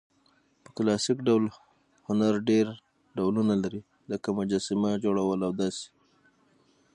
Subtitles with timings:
[0.63, 1.43] په کلاسیک ډول
[2.07, 2.67] هنرډېر
[3.17, 3.81] ډولونه لري؛
[4.11, 5.87] لکه: مجسمه، جوړول او داسي...